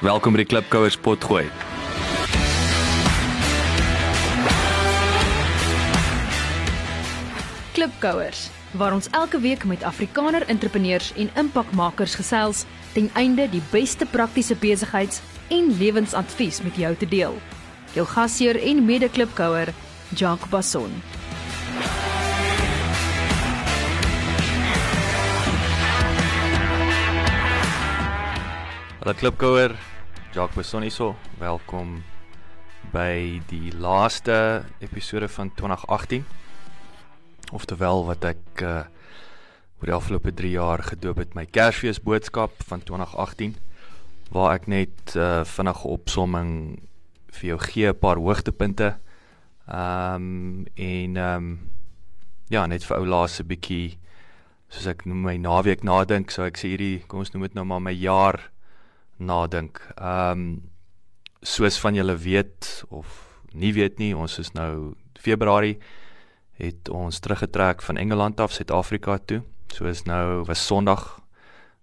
[0.00, 1.42] Welkom by die Klipkouers potgooi.
[7.76, 8.46] Klipkouers
[8.80, 12.64] waar ons elke week met Afrikaner entrepreneurs en impakmakers gesels
[12.94, 15.20] ten einde die beste praktiese besigheids-
[15.52, 17.36] en lewensadvies met jou te deel.
[17.92, 19.74] Jou gasheer en mede-klipkouer,
[20.16, 21.02] Jacques Basson.
[29.00, 29.89] Hallo Klipkouer,
[30.30, 31.16] Jacques Bessoniso.
[31.40, 32.04] Welkom
[32.92, 36.22] by die laaste episode van 2018.
[37.50, 38.84] Oftewel wat ek uh
[39.80, 43.56] oor die afgelope 3 jaar gedoop het my Kersfees boodskap van 2018
[44.30, 46.52] waar ek net uh vinnige opsomming
[47.34, 48.92] vir jou gee 'n paar hoogtepunte.
[49.66, 51.58] Ehm um, en ehm um,
[52.54, 53.98] ja, net vir ou laaste bietjie
[54.68, 57.64] soos ek noem my naweek nadink, so ek sê hierdie kom ons noem dit nou
[57.64, 58.38] maar my jaar
[59.20, 59.80] nadink.
[59.96, 60.70] Ehm um,
[61.40, 63.08] soos van julle weet of
[63.56, 65.78] nie weet nie, ons is nou Februarie
[66.60, 69.40] het ons teruggetrek van Engeland af Suid-Afrika toe.
[69.72, 71.20] So is nou was Sondag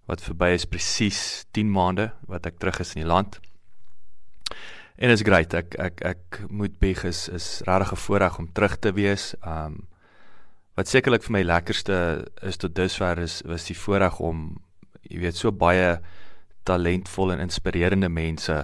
[0.08, 3.40] wat verby is presies 10 maande wat ek terug is in die land.
[4.98, 5.54] En is great.
[5.54, 9.34] Ek ek ek moet beg is is regtig 'n voorreg om terug te wees.
[9.46, 9.86] Um
[10.74, 14.62] wat sekerlik vir my lekkerste is tot dusver is was die voorreg om
[15.02, 15.98] jy weet so baie
[16.68, 18.58] talentvolle en inspirerende mense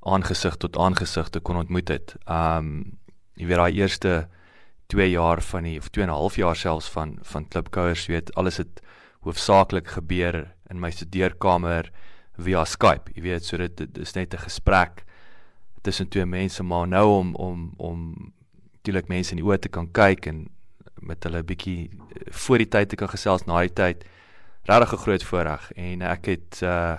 [0.00, 2.14] aangesig tot aangesig te kon ontmoet het.
[2.26, 2.98] Um
[3.40, 4.14] jy weet daai eerste
[4.92, 8.34] 2 jaar van die of 2 en 'n half jaar selfs van van klipkouers weet
[8.34, 8.82] alles het
[9.24, 11.90] hoofsaaklik gebeur in my studeerkamer
[12.38, 13.12] via Skype.
[13.14, 15.04] Jy weet so dit, dit is net 'n gesprek
[15.82, 18.32] tussen twee mense maar nou om om om
[18.72, 20.48] natuurlik mense in die oë te kan kyk en
[21.00, 21.90] met hulle 'n bietjie
[22.30, 24.04] voor die tyd te kan gesels na die tyd
[24.64, 26.98] regtig 'n groot voorreg en ek het uh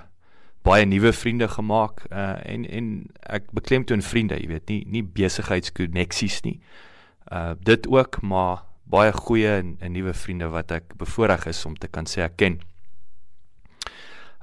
[0.65, 2.89] baie nuwe vriende gemaak uh en en
[3.21, 6.59] ek beklemtoon vriende, jy weet, nie nie besigheidskoneksies nie.
[7.31, 11.77] Uh dit ook, maar baie goeie en, en nuwe vriende wat ek bevoorreg is om
[11.77, 12.59] te kan sê ek ken.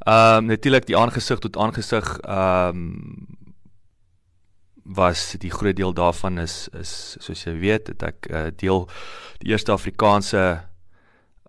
[0.07, 3.37] Ehm um, natuurlik die aangesig tot aangesig ehm um,
[4.89, 8.87] was die groot deel daarvan is is soos jy weet, het ek uh, deel
[9.43, 10.45] die eerste Afrikaanse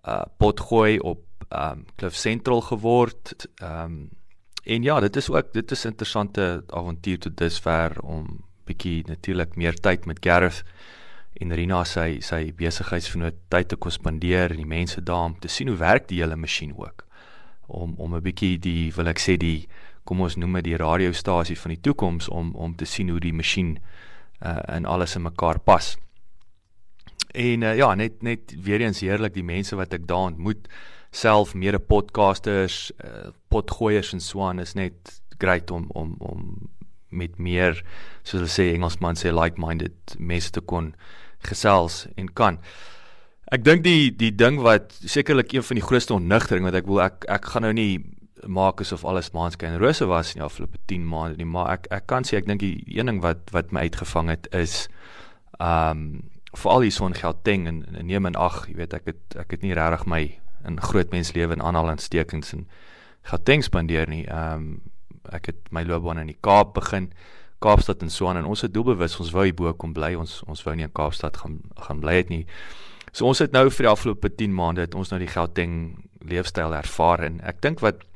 [0.04, 3.34] uh potgooi op ehm um, Cliff Central geword.
[3.58, 4.19] Ehm um,
[4.62, 9.74] En ja, dit is ook dit is interessante avontuur tot dusver om bietjie natuurlik meer
[9.74, 10.62] tyd met Gareth
[11.40, 15.48] en Rina sy sy besigheidsvernoot tyd te kon spandeer en die mense daar om te
[15.48, 17.06] sien hoe werk die hele masjien ook.
[17.66, 19.68] Om om 'n bietjie die wil ek sê die
[20.04, 23.32] kom ons noem dit die radiostasie van die toekoms om om te sien hoe die
[23.32, 23.78] masjien
[24.42, 25.96] uh in alles in mekaar pas.
[27.32, 30.68] En uh, ja, net net weer eens heerlik die mense wat ek daar ontmoet
[31.10, 36.70] self mede podcasters, uh, potgoeiers en so aan is net great om om om
[37.10, 37.80] met meer
[38.22, 40.92] soos hulle sê Engelsman sê like-minded mense te kon
[41.46, 42.60] gesels en kan.
[43.50, 47.02] Ek dink die die ding wat sekerlik een van die grootste onnugtering wat ek wil
[47.02, 47.92] ek ek gaan nou nie
[48.46, 52.06] maak asof alles maanskyn rose was in die afgelope 10 maande nie, maar ek ek
[52.08, 54.86] kan sê ek dink die een ding wat wat my uitgevang het is
[55.58, 56.22] um
[56.56, 59.66] veral hier son Gauteng en, en neem en ag, jy weet ek het ek het
[59.66, 60.22] nie regtig my
[60.66, 62.68] in groot mens lewe in aanhalingstekens en
[63.22, 64.24] Gauteng spandeer nie.
[64.26, 64.80] Ehm um,
[65.30, 67.10] ek het my loopbaan in die Kaap begin,
[67.60, 70.14] Kaapstad en Swaan en ons het doelbewus ons wou hier bo kom bly.
[70.16, 72.46] Ons ons wou nie in Kaapstad gaan gaan bly het nie.
[73.12, 75.74] So ons het nou vir die afgelope 10 maande het ons nou die Gauteng
[76.24, 78.06] leefstyl ervaar en ek dink wat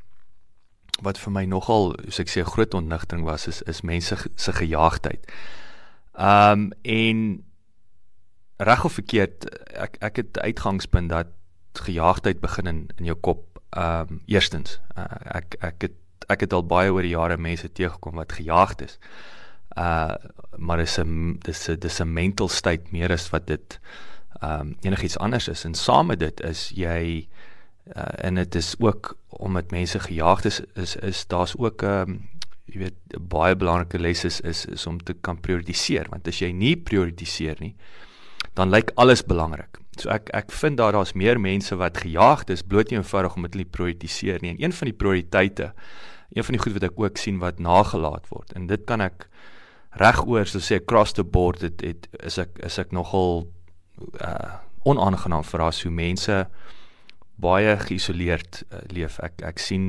[1.02, 5.26] wat vir my nogal, soos ek sê, groot ontnigting was is is mense se gejaagdheid.
[6.14, 7.24] Ehm um, en
[8.64, 11.32] reg of verkeerd, ek ek het uitgangspunt dat
[11.78, 13.60] gejaagdheid begin in in jou kop.
[13.70, 15.04] Ehm um, eerstens, uh,
[15.40, 15.92] ek ek het
[16.28, 18.98] ek het al baie oor die jare mense teëgekom wat gejaagd is.
[19.76, 20.14] Uh
[20.56, 23.80] maar dis 'n dis 'n dis 'n mental state meer as wat dit
[24.40, 25.64] ehm um, enigiets anders is.
[25.64, 27.28] En saam met dit is jy
[27.96, 32.00] uh, en dit is ook omdat mense gejaagd is is is daar's ook 'n um,
[32.00, 32.16] ehm,
[32.64, 36.50] jy weet baie belangrike les is, is is om te kan prioritiseer want as jy
[36.50, 37.74] nie prioritiseer nie
[38.54, 39.78] dan lyk alles belangrik.
[39.98, 43.70] So ek ek vind daar daar's meer mense wat gejaagd is bloot eenvoudig omdat hulle
[43.70, 44.54] prioritiseer nie.
[44.54, 45.72] En een van die prioriteite,
[46.34, 48.52] een van die goed wat ek ook sien wat nagelaat word.
[48.58, 49.28] En dit kan ek
[49.98, 53.46] regoor so sê across the board dit het is ek is ek nogal
[54.20, 56.34] uh onaangenaam verras hoe mense
[57.40, 59.16] baie geïsoleerd uh, leef.
[59.24, 59.86] Ek ek sien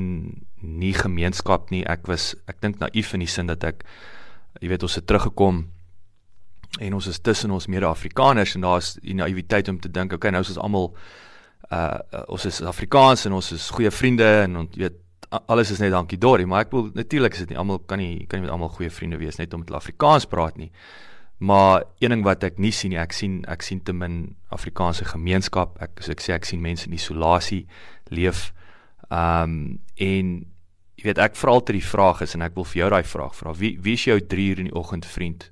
[0.62, 1.84] nie gemeenskap nie.
[1.84, 3.84] Ek was ek dink naïef in die sin dat ek
[4.62, 5.66] jy weet ons het teruggekom
[6.80, 10.42] en ons is tussen ons mede-Afrikaners en daar's die naïwiteit om te dink okay nou
[10.44, 10.92] is ons almal
[11.72, 15.02] uh, uh ons is Afrikaans en ons is goeie vriende en ons weet
[15.48, 18.26] alles is net dankie Dorie, maar ek wil natuurlik is dit nie almal kan nie
[18.30, 20.72] kan nie met almal goeie vriende wees net om met Afrikaans praat nie.
[21.38, 25.08] Maar een ding wat ek nie sien nie, ek sien ek sien te min Afrikaanse
[25.10, 25.76] gemeenskap.
[25.84, 27.66] Ek so ek sê ek sien mense in isolasie
[28.14, 28.52] leef.
[29.10, 29.58] Ehm um,
[29.96, 30.36] en
[30.96, 33.36] jy weet ek vra altyd die vraag is en ek wil vir jou daai vraag
[33.36, 33.54] vra.
[33.60, 35.50] Wie wie is jou 3 uur in die oggend vriend?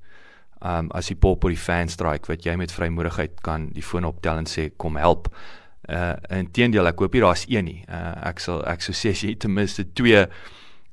[0.64, 4.06] Um, as die pop op die fan strike wat jy met vrymoedigheid kan die foon
[4.08, 5.28] optel en sê kom help.
[5.92, 7.82] Uh inteendeel ek hoop nie daar's een nie.
[7.92, 10.30] Uh ek sal ek sou sê as jy ten minste 2 uh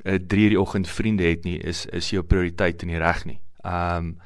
[0.02, 3.38] 3 in die oggend vriende het nie is is jou prioriteit nie reg nie.
[3.62, 4.16] Um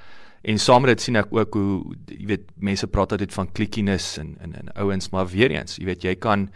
[0.44, 4.16] en saam met dit sien ek ook hoe jy weet mense praat altyd van klikkiness
[4.24, 6.48] en en en ouens maar weer eens, jy weet jy kan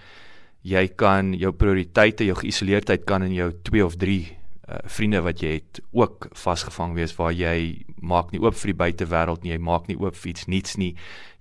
[0.65, 4.38] jy kan jou prioriteite, jou geïsoleerdheid kan in jou 2 of 3
[4.69, 8.79] uh, vriende wat jy het ook vasgevang wees waar jy maak nie oop vir die
[8.85, 10.95] buitewêreld nie, jy maak nie oop vir iets nuuts nie.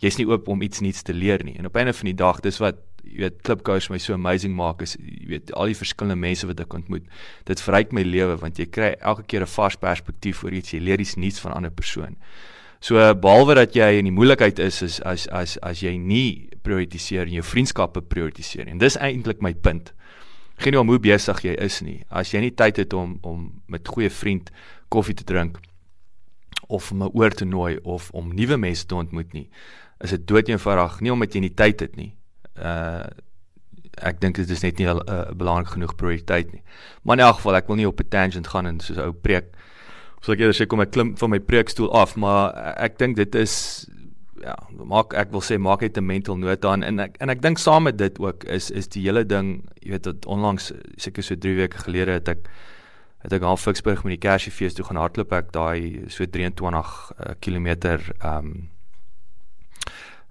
[0.03, 1.57] Jy's nie oop om iets nuuts te leer nie.
[1.59, 4.81] En op einde van die dag, dis wat jy weet Klipkous my so amazing maak
[4.83, 7.07] is jy weet al die verskillende mense wat ek ontmoet.
[7.47, 10.79] Dit verryk my lewe want jy kry elke keer 'n vars perspektief oor iets, jy
[10.79, 12.17] leer iets nuuts van 'n ander persoon.
[12.79, 17.25] So behalwe dat jy in die moeilikheid is is as as as jy nie prioritiseer
[17.25, 18.67] en jou vriendskappe prioritiseer.
[18.67, 19.93] En dis eintlik my punt
[20.57, 22.03] geen nie om hoe besig jy is nie.
[22.09, 24.51] As jy nie tyd het om om met goeie vriend
[24.89, 25.59] koffie te drink
[26.67, 29.49] of om 'n oor te nooi of om nuwe mense te ontmoet nie,
[29.99, 32.13] is dit doeteenvoudig nie omdat jy nie tyd het nie.
[32.55, 33.05] Uh
[33.97, 36.61] ek dink dit is net nie 'n uh, belangrik genoeg prioriteit nie.
[37.01, 39.45] Maar in elk geval, ek wil nie op 'n tangent gaan en soos ou preek.
[40.21, 43.35] So ek eerder sê kom ek klim van my preekstoel af, maar ek dink dit
[43.35, 43.87] is
[44.41, 46.83] ja, maak ek wil sê maak net 'n mental note aan.
[46.83, 49.91] En ek en ek dink saam met dit ook is is die hele ding, jy
[49.91, 52.49] weet dat onlangs seker so 3 weke gelede het ek
[53.23, 55.31] het ek half Ficksburg met die Kersiefees toe gaan hardloop.
[55.33, 58.69] Ek daai so 23 uh, km ehm um,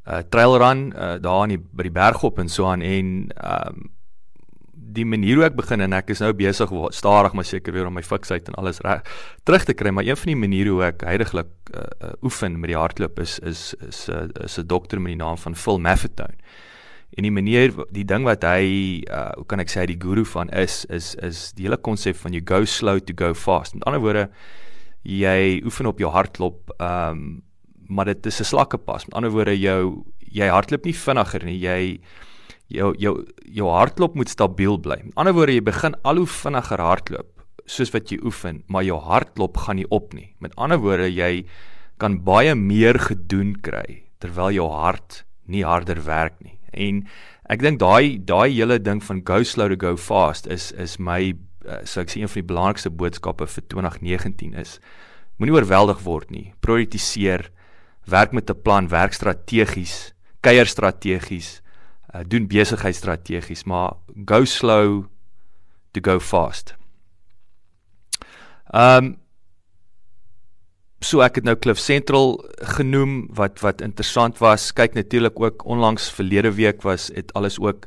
[0.07, 2.83] uh trail run uh, daar in die by die bergop en so aan.
[2.83, 3.96] En ehm um,
[4.77, 7.97] die manier hoe ek begin en ek is nou besig stadig maar seker weer om
[7.97, 9.03] my fiksheid en alles reg
[9.49, 12.73] terug te kry maar een van die maniere hoe ek heidaglik uh, uh, oefen met
[12.73, 15.79] die hardloop is is is 'n uh, is 'n dokter met die naam van Phil
[15.79, 16.37] Maffetone.
[17.17, 20.49] En die manier die ding wat hy uh, hoe kan ek sê die guru van
[20.51, 23.75] is is is die hele konsep van you go slow to go fast.
[23.75, 24.29] Met ander woorde
[25.03, 27.43] jy oefen op jou hartklop ehm um,
[27.89, 29.07] maar dit is 'n slakke pas.
[29.07, 31.59] Met ander woorde jou jy hardloop nie vinniger nie.
[31.59, 32.01] Jy
[32.73, 33.15] jou jou
[33.45, 34.99] jou hartklop moet stabiel bly.
[35.05, 37.33] Met ander woorde, jy begin al hoe vinniger hardloop
[37.67, 40.35] soos wat jy oefen, maar jou hartklop gaan nie op nie.
[40.41, 41.47] Met ander woorde, jy
[41.99, 46.57] kan baie meer gedoen kry terwyl jou hart nie harder werk nie.
[46.73, 47.05] En
[47.53, 51.35] ek dink daai daai hele ding van go slow to go fast is is my
[51.67, 54.79] uh, so ek sê een van die belangrikste boodskappe vir 2019 is
[55.39, 56.53] moenie oorweldig word nie.
[56.65, 57.51] Prioritiseer,
[58.09, 61.61] werk met 'n plan, werk strategies, kuier strategies
[62.17, 65.05] uh, doen besigheidstrategies, maar go slow
[65.93, 66.75] to go fast.
[68.73, 69.15] Ehm um,
[71.05, 72.39] so ek het nou Cliff Central
[72.75, 74.73] genoem wat wat interessant was.
[74.73, 77.87] Kyk natuurlik ook onlangs verlede week was dit alles ook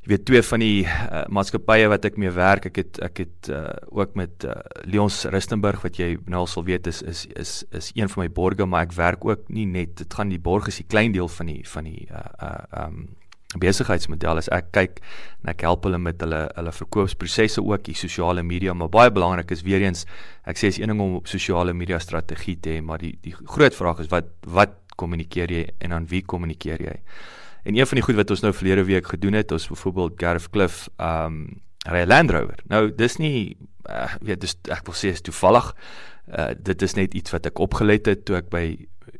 [0.00, 2.70] jy weet twee van die uh, maatskappye wat ek mee werk.
[2.70, 4.56] Ek het ek het uh, ook met uh,
[4.88, 8.30] Leons Rustenburg wat jy nou al sal weet is is is is een van my
[8.32, 11.28] borgers, maar ek werk ook nie net dit gaan die borg is die klein deel
[11.28, 13.08] van die van die uh uh um
[13.58, 15.00] besigheidsmodel is ek kyk
[15.42, 19.50] en ek help hulle met hulle hulle verkoopsprosesse ook die sosiale media maar baie belangrik
[19.50, 20.04] is weer eens
[20.46, 23.34] ek sê is een ding om op sosiale media strategie te hê maar die die
[23.34, 26.96] groot vraag is wat wat kommunikeer jy en aan wie kommunikeer jy?
[27.68, 30.48] En een van die goed wat ons nou verlede week gedoen het ons byvoorbeeld Gareth
[30.54, 31.42] Cliff um
[31.88, 32.60] ry Land Rover.
[32.68, 33.56] Nou dis nie
[33.88, 35.70] uh, weet dis ek wil sê is toevallig.
[36.30, 38.64] Uh, dit is net iets wat ek opgelet het toe ek by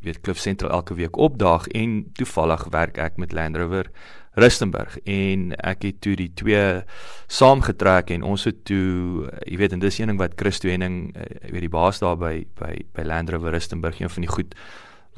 [0.00, 3.90] weet Cliff Central elke week opdaag en toevallig werk ek met Land Rover
[4.38, 4.98] Rustenburg.
[5.04, 6.82] En ek het toe die twee
[7.26, 11.26] saamgetrek en ons het toe jy weet en dis een ding wat Christo Henning eh,
[11.48, 14.54] jy weet die baas daar by by by Land Rover Rustenburg een van die goed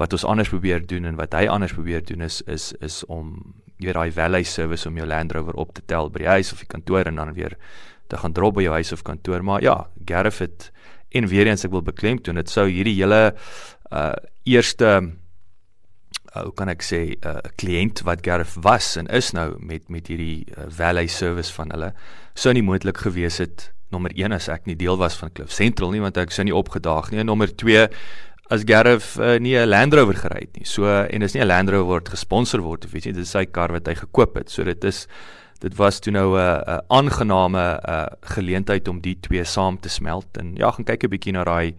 [0.00, 3.36] wat ons anders probeer doen en wat hy anders probeer doen is is is om
[3.76, 6.52] jy weet daai valet service om jou Land Rover op te tel by die huis
[6.54, 7.58] of die kantoor en dan weer
[8.08, 9.42] te gaan drop by jou huis of kantoor.
[9.44, 10.70] Maar ja Gareth het
[11.12, 13.34] en weer eens ek wil beklemtoon dit sou hierdie hele
[13.92, 14.88] uh eerste
[16.34, 19.88] uh, hoe kan ek sê 'n uh, kliënt wat Gareth was en is nou met
[19.88, 21.92] met hierdie uh, valet service van hulle
[22.34, 25.92] sou nie moontlik gewees het nommer 1 as ek nie deel was van Cliff Central
[25.92, 27.20] nie want ek sou nie opgedaag nie.
[27.20, 27.88] En nommer 2
[28.52, 30.66] as Gareth uh, nie 'n Land Rover gery het nie.
[30.66, 33.30] So en is nie 'n Land Rover word gesponsor word of weet jy dit is
[33.30, 34.50] sy kar wat hy gekoop het.
[34.50, 35.06] So dit is
[35.60, 40.36] dit was toe nou 'n aangename uh, geleentheid om die twee saam te smelt.
[40.38, 41.74] En ja gaan kyk 'n bietjie na daai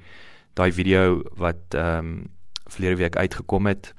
[0.53, 2.31] daai video wat ehm um,
[2.74, 3.93] verlede week uitgekom het.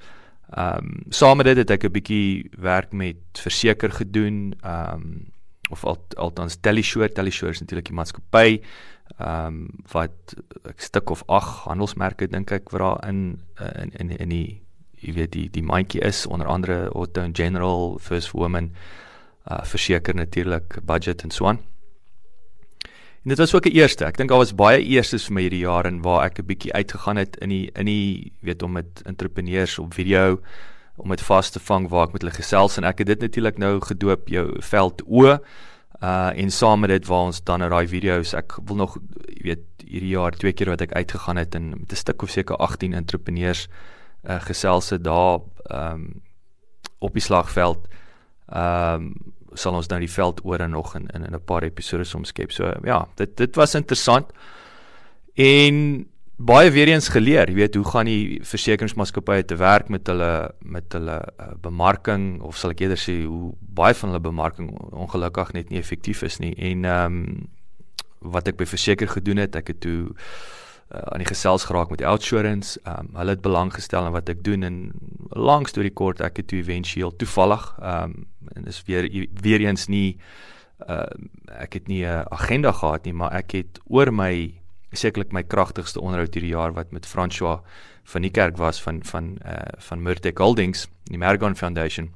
[0.49, 4.53] Ehm um, saam met dit het ek 'n bietjie werk met verseker gedoen.
[4.61, 5.33] Ehm um,
[5.69, 8.61] of al, althans Teleshore, Teleshore is natuurlik die maatskappy
[9.17, 13.41] ehm um, wat 'n stuk of 8 handelsmerke dink ek wat daar in
[13.75, 17.97] in in in die jy weet die die mandjie is onder andere Auto and General,
[17.99, 18.71] First Woman,
[19.51, 21.59] uh verseker natuurlik budget en so aan.
[23.25, 24.05] En dit was ook 'n eerste.
[24.05, 26.73] Ek dink daar was baie eerstes vir my hierdie jaar en waar ek 'n bietjie
[26.73, 30.39] uitgegaan het in die in die weet om met entrepreneurs op video
[30.95, 33.57] om dit vas te vang waar ek met hulle gesels en ek het dit natuurlik
[33.57, 37.87] nou gedoop jou veld o uh en saam met dit waar ons dan nou daai
[37.87, 38.97] video's ek wil nog
[39.41, 42.55] weet hierdie jaar twee keer wat ek uitgegaan het en met 'n stuk of seker
[42.55, 43.67] 18 entrepreneurs
[44.23, 45.39] uh gesels het daar
[45.71, 46.21] um
[46.99, 47.87] op die slagveld
[48.53, 49.15] um
[49.55, 52.51] sal ons nou die veld oor en nog in in 'n paar episode omskep.
[52.51, 54.31] So ja, dit dit was interessant.
[55.35, 60.51] En baie weer eens geleer, jy weet, hoe gaan die versekeringsmaatskappye te werk met hulle
[60.59, 65.53] met hulle uh, bemarking of sal ek eerder sê hoe baie van hulle bemarking ongelukkig
[65.53, 66.53] net nie effektief is nie.
[66.55, 67.47] En ehm um,
[68.25, 70.15] wat ek by verseker gedoen het, ek het toe
[70.91, 72.79] uh, aan die gesels geraak met die outsurance.
[72.83, 74.91] Ehm um, hulle het belang gestel in wat ek doen en
[75.29, 79.09] lank storie kort ek het toe éventueel toevallig ehm um, en dis weer
[79.41, 80.17] weer eens nie
[80.89, 81.07] uh,
[81.59, 84.53] ek het nie 'n agenda gehad nie, maar ek het oor my
[84.91, 87.59] sekerlik my kragtigste onderhoud hierdie jaar wat met François
[88.03, 92.13] van die kerk was van van uh, van Murtec Holdings, die Mergon Foundation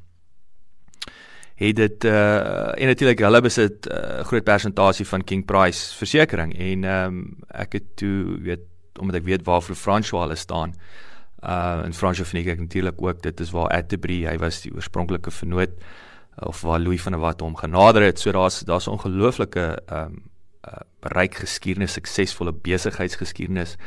[1.60, 6.56] het dit uh en natuurlik hulle besit 'n uh, groot persentasie van King Price versekerings
[6.56, 8.64] en ehm um, ek het toe weet
[9.00, 10.74] omdat ek weet waarvoor François hulle staan.
[11.44, 15.32] Uh en François vind ek natuurlik ook dit is waar Atterbury, hy was die oorspronklike
[15.32, 15.70] vernoot
[16.36, 18.20] of waar Louis van der Walt hom genader het.
[18.20, 20.24] So daar's daar's ongelooflike ehm um,
[20.68, 23.78] uh ryk geskiedenis, suksesvolle besigheidsgeskiedenis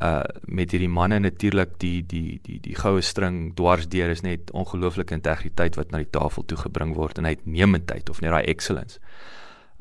[0.00, 5.12] uh met hierdie manne natuurlik die die die die goue string dwarsdeur is net ongelooflike
[5.14, 8.98] integriteit wat na die tafel toe gebring word en uitnemendheid of net daai excellence.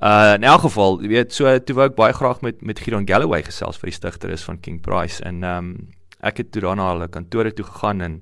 [0.04, 3.08] Uh in elk geval, jy weet, so toe wou ek baie graag met met Gideon
[3.08, 5.74] Galloway gesels vir die stigter is van King Price en um
[6.20, 8.22] ek het toe daarna hulle kantore toe gegaan en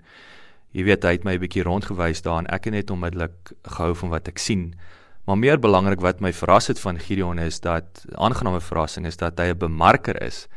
[0.78, 3.96] jy weet hy het my 'n bietjie rondgewys daar en ek het net onmiddellik gehou
[3.96, 4.76] van wat ek sien.
[5.26, 9.40] Maar meer belangrik wat my verras het van Gideon is dat aangename verrassing is dat
[9.40, 10.48] hy 'n bemarker is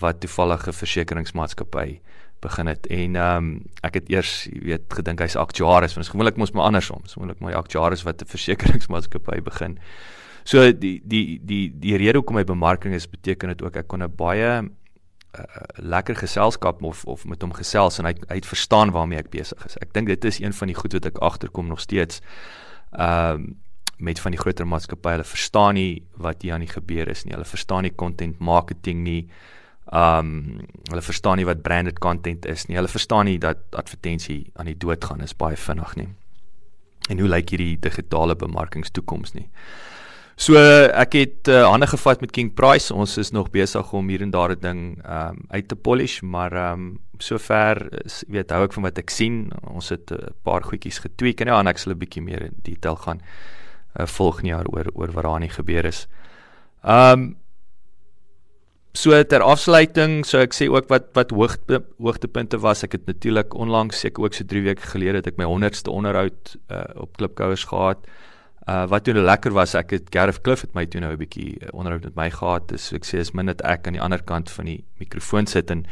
[0.00, 2.00] wat toevallige versekeringsmaatskappy
[2.44, 2.86] begin het.
[2.86, 6.68] En ehm um, ek het eers jy weet gedink hy's aktuaris want gewoonlik mos maar
[6.70, 7.02] andersom.
[7.08, 9.78] Gewoonlik maar aktuaris wat 'n versekeringsmaatskappy begin.
[10.44, 14.02] So die die die die rede hoekom my bemarking is beteken dit ook ek kon
[14.02, 15.44] 'n baie uh,
[15.76, 19.66] lekker geselskap of of met hom gesels en hy hy het verstaan waarmee ek besig
[19.66, 19.76] is.
[19.80, 22.20] Ek dink dit is een van die goed wat ek agterkom nog steeds
[22.92, 23.62] ehm um,
[23.98, 25.12] met van die groter maatskappye.
[25.12, 27.32] Hulle verstaan nie wat hier aan die gebeur is nie.
[27.32, 29.30] Hulle verstaan nie content marketing nie
[29.94, 30.60] Um
[30.90, 32.76] hulle verstaan nie wat branded content is nie.
[32.76, 36.08] Hulle verstaan nie dat advertensie aan die dood gaan is baie vinnig nie.
[37.12, 39.46] En hoe lyk hierdie digitale bemarkingstoekoms nie?
[40.34, 42.90] So ek het uh, hande gevat met King Price.
[42.90, 46.72] Ons is nog besig om hier en daar 'n ding um uit te polish, maar
[46.72, 49.52] um sover is weet hou ek van wat ek sien.
[49.62, 52.42] Ons het 'n uh, paar goedjies getweek en ja, en ek sal 'n bietjie meer
[52.42, 53.20] in detail gaan
[54.00, 56.08] uh, volgende jaar oor oor wat daar nie gebeur is.
[56.82, 57.36] Um
[58.94, 62.84] So ter afsluiting, so ek sê ook wat wat hoogte hoogtepunte was.
[62.86, 66.54] Ek het natuurlik onlangs seker ook so 3 weke gelede het ek my 100ste onderhoud
[66.70, 68.06] uh, op Klipkouers gehad.
[68.70, 71.58] Uh wat toe lekker was, ek het Gareth Cliff het my toe nou 'n bietjie
[71.58, 72.68] uh, onderhoud met my gehad.
[72.70, 75.50] Dis so ek sê is min net ek aan die ander kant van die mikrofoon
[75.50, 75.84] sit en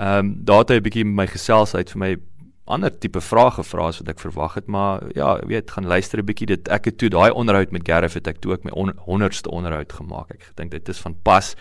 [0.00, 2.16] ehm um, daar het hy 'n bietjie my gesels uit vir my
[2.64, 6.24] ander tipe vrae gevra as wat ek verwag het, maar ja, weet, gaan luister 'n
[6.24, 6.68] bietjie dit.
[6.68, 10.30] Ek het toe daai onderhoud met Gareth het ek toe ook my 100ste onderhoud gemaak.
[10.30, 11.56] Ek dink dit is van pas.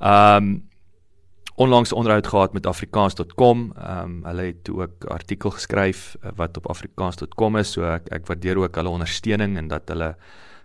[0.00, 0.62] Ehm um,
[1.54, 3.72] onlangs onderhoud gehad met afrikaans.com.
[3.78, 8.26] Ehm um, hulle het ook artikel geskryf uh, wat op afrikaans.com is, so ek ek
[8.26, 10.16] waardeer ook hulle ondersteuning en dat hulle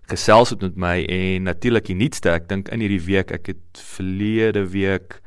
[0.10, 3.82] gesels het met my en natuurlik die nuutste, ek dink in hierdie week, ek het
[3.94, 5.22] verlede week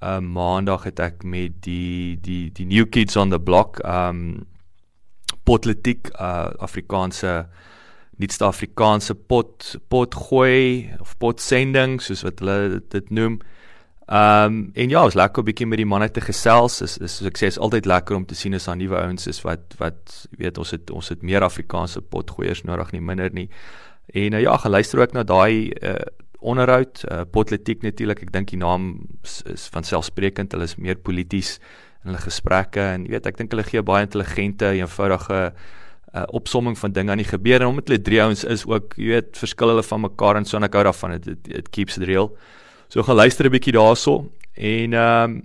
[0.00, 4.08] 'n uh, maandag het ek met die die die new kids on the block ehm
[4.08, 4.46] um,
[5.44, 7.46] potletiek uh, Afrikaanse
[8.20, 13.40] nuutste Afrikaanse pot pot gooi of pot sending soos wat hulle dit noem.
[14.04, 16.82] Ehm um, en ja, is lekker 'n bietjie met die manne te gesels.
[16.82, 19.26] Is is soos ek sê is altyd lekker om te sien as daar nuwe ouens
[19.26, 23.48] is wat wat weet ons het ons het meer Afrikaanse potgoeiers nodig nie minder nie.
[24.12, 25.94] En uh, ja, gaan luister ook na daai uh,
[26.38, 28.22] onderhoud, uh, potletiek natuurlik.
[28.22, 30.52] Ek dink die naam is, is van selfsprekend.
[30.52, 31.58] Hulle is meer polities
[32.04, 35.54] in hulle gesprekke en weet ek dink hulle gee baie intelligente, eenvoudige
[36.14, 39.14] uh, opsomming van dinge aan die gebeur en omdat hulle drie ouens is ook, jy
[39.16, 42.06] weet, verskil hulle van mekaar en so en ek hou daarvan dit it keeps it
[42.08, 42.30] real.
[42.88, 45.42] So gaan luister 'n bietjie daarso en ehm um,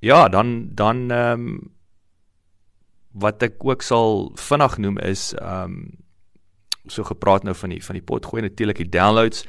[0.00, 1.72] ja, dan dan ehm um,
[3.14, 6.04] wat ek ook sal vinnig noem is ehm um,
[6.86, 9.46] so gepraat nou van die van die pot gooi natuurlik die downloads.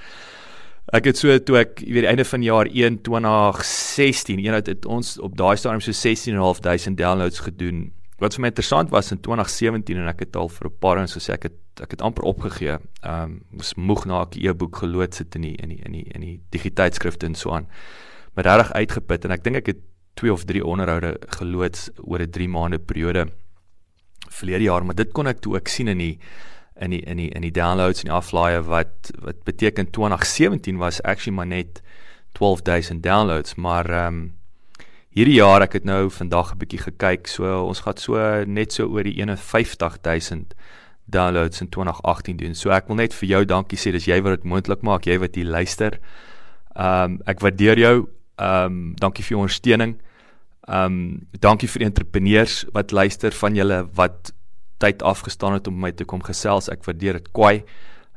[0.93, 5.17] Ek het so toe ek weet die einde van jaar 1 2016 eenheid het ons
[5.19, 7.91] op daai stadium so 16500 downloads gedoen.
[8.17, 11.07] Wat vir my interessant was in 2017 en ek het al vir 'n paar en
[11.07, 12.77] so sê ek het ek het amper opgegee.
[13.03, 16.05] Ehm um, moes moeg na 'n e-boek geloods sit in die in die in die
[16.15, 17.67] in die digiteitskrifte en so aan.
[18.33, 19.81] Maar regtig uitgeput en ek dink ek het
[20.13, 23.27] 2 of 3 onderhoude geloods oor 'n 3 maande periode
[24.29, 26.19] verlede jaar, maar dit kon ek toe ek sien in die
[26.75, 31.01] in die in die in die downloads en die aflaaie wat wat beteken 2017 was
[31.01, 31.81] actually maar net
[32.31, 34.34] 12000 downloads, maar ehm um,
[35.15, 38.87] hierdie jaar ek het nou vandag 'n bietjie gekyk, so ons gaan so net so
[38.87, 40.53] oor die 51000
[41.05, 42.55] downloads in 2018 doen.
[42.55, 45.17] So ek wil net vir jou dankie sê, dis jy wat dit moontlik maak, jy
[45.19, 45.99] wat hier luister.
[46.75, 48.07] Ehm um, ek waardeer jou.
[48.37, 49.95] Ehm um, dankie vir jou ondersteuning.
[50.67, 54.33] Ehm um, dankie vir entrepreneurs wat luister van julle wat
[54.77, 56.69] tyd afgestaan het om my te kom gesels.
[56.69, 57.63] Ek waardeer dit kwai.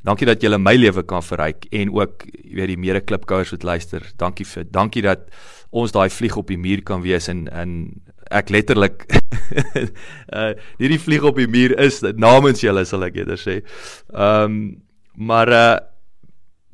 [0.07, 2.25] Dankie dat julle my lewe kan verryk en ook
[2.55, 4.05] weet die mede klipkouers wat luister.
[4.17, 5.28] Dankie vir dankie dat
[5.71, 7.73] ons daai vlieg op die muur kan wees en in
[8.31, 9.07] ek letterlik
[10.37, 13.61] uh nie die vlieg op die muur is namens julle sal ek eerder sê.
[14.14, 14.59] Ehm um,
[15.19, 15.78] maar uh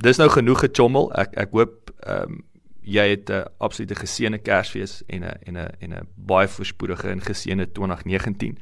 [0.04, 1.08] dis nou genoeg gechommel.
[1.16, 2.42] Ek ek hoop ehm um,
[2.84, 7.08] jy het 'n uh, absolute geseënde Kersfees en 'n en 'n en 'n baie voorspoedige
[7.08, 8.58] en geseënde 2019.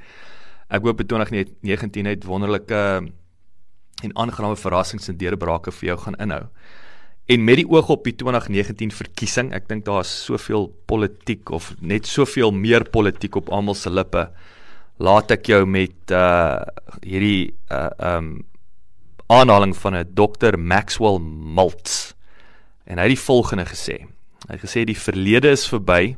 [0.68, 3.12] Ek hoop 2019 het wonderlike
[4.02, 6.46] en aangename verrassings en deurbrake vir jou gaan inhou.
[7.30, 12.08] En met die oog op die 2019 verkiesing, ek dink daar's soveel politiek of net
[12.10, 14.26] soveel meer politiek op almal se lippe.
[15.02, 16.62] Laat ek jou met uh
[17.02, 18.42] hierdie uh um
[19.32, 22.12] aanhaling van 'n dokter Maxwell Maltz.
[22.84, 24.04] En hy het die volgende gesê.
[24.48, 26.16] Hy het gesê die verlede is verby.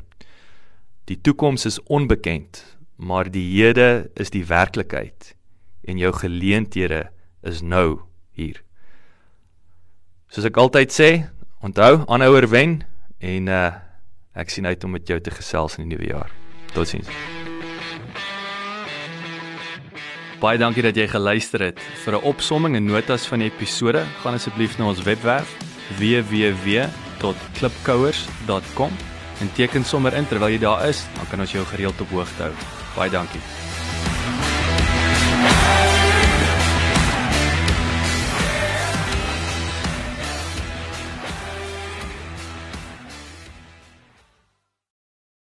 [1.04, 2.64] Die toekoms is onbekend
[2.96, 5.34] maar die hede is die werklikheid
[5.84, 7.08] en jou geleenthede
[7.44, 8.00] is nou
[8.32, 8.62] hier.
[10.32, 11.28] Soos ek altyd sê,
[11.64, 12.82] onthou, aanhouer wen
[13.20, 13.72] en uh
[14.34, 16.26] ek sien uit om met jou te gesels in die nuwe jaar.
[16.74, 17.06] Totsiens.
[20.42, 21.78] Baie dankie dat jy geluister het.
[22.04, 25.56] Vir 'n opsomming en notas van die episode, gaan asseblief na ons webwerf
[25.98, 28.92] www.klipkouers.com
[29.40, 32.42] en teken sommer in terwyl jy daar is, dan kan ons jou gereeld op hoogte
[32.42, 32.52] hou.
[32.96, 33.63] Baie dankie.